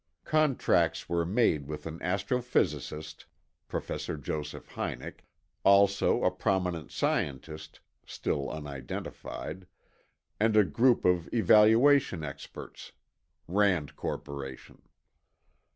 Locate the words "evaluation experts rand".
11.31-13.95